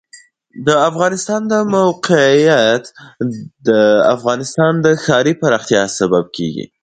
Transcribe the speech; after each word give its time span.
د 0.67 0.69
افغانستان 0.89 1.41
د 1.51 1.53
موقعیت 1.77 2.83
د 3.67 3.69
افغانستان 4.15 4.73
د 4.85 4.87
ښاري 5.03 5.33
پراختیا 5.41 5.83
سبب 5.99 6.25
کېږي. 6.37 6.65